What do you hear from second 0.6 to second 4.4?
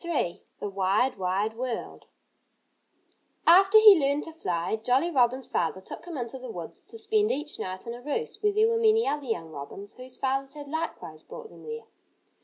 WIDE, WIDE WORLD After he learned to